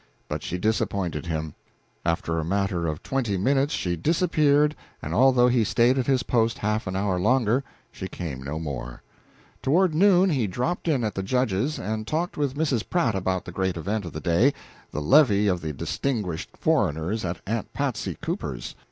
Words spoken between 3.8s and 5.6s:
disappeared, and although